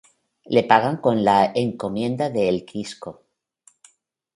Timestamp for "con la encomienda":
0.99-2.31